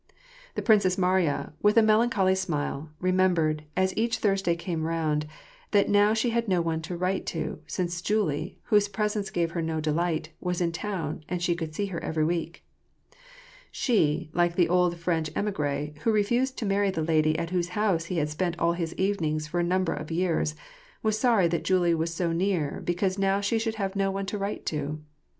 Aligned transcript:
The 0.55 0.63
Princess 0.63 0.97
Mariya, 0.97 1.53
with 1.61 1.77
a 1.77 1.83
melancholy 1.83 2.33
smile, 2.33 2.89
remembered, 2.99 3.65
as 3.77 3.95
each 3.95 4.17
Thursday 4.17 4.55
came 4.55 4.83
round, 4.85 5.27
that 5.69 5.89
now 5.91 6.15
she 6.15 6.31
had 6.31 6.47
no 6.47 6.59
one 6.59 6.81
to 6.81 6.97
write 6.97 7.27
to, 7.27 7.59
since 7.67 8.01
Julie, 8.01 8.57
whose 8.63 8.87
presence 8.87 9.29
gave 9.29 9.51
her 9.51 9.61
no 9.61 9.79
delight, 9.79 10.31
was 10.39 10.59
in 10.59 10.71
town 10.71 11.23
and 11.29 11.39
she 11.39 11.53
could 11.53 11.75
see 11.75 11.85
her 11.93 12.03
every 12.03 12.25
week. 12.25 12.65
She, 13.69 14.31
like 14.33 14.55
the 14.55 14.69
old 14.69 14.97
French 14.97 15.29
emigre 15.35 15.93
who 16.01 16.11
refused 16.11 16.57
to 16.57 16.65
marry 16.65 16.91
tlie 16.91 17.07
lady 17.07 17.37
at 17.37 17.51
whose 17.51 17.69
house 17.77 18.05
he 18.05 18.17
had 18.17 18.29
spent 18.31 18.57
all 18.57 18.73
his 18.73 18.95
evenings 18.95 19.45
for 19.47 19.59
a 19.59 19.63
numl^er 19.63 20.01
of 20.01 20.09
years, 20.09 20.55
was 21.03 21.15
sorry 21.19 21.47
that 21.49 21.63
Julie 21.63 21.93
was 21.93 22.11
so 22.11 22.31
near 22.31 22.81
because 22.83 23.19
now 23.19 23.39
she 23.39 23.59
should 23.59 23.75
have 23.75 23.95
no 23.95 24.09
one 24.09 24.25
to 24.25 24.39
write 24.39 24.65
to. 24.65 24.99